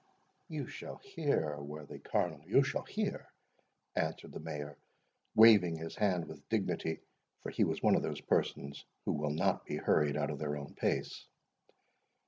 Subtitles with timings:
[0.47, 3.27] "You shall hear, worthy Colonel, you shall hear,"
[3.95, 4.75] answered the Mayor,
[5.35, 7.01] waving his hand with dignity;
[7.43, 10.57] for he was one of those persons who will not be hurried out of their
[10.57, 11.27] own pace.